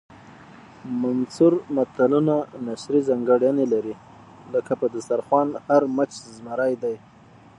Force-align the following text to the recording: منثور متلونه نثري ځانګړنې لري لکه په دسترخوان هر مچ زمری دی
منثور 1.01 1.53
متلونه 1.75 2.35
نثري 2.67 2.99
ځانګړنې 3.09 3.65
لري 3.73 3.95
لکه 4.53 4.71
په 4.79 4.85
دسترخوان 4.95 5.47
هر 5.67 5.83
مچ 5.95 6.11
زمری 6.35 6.73
دی 6.83 6.95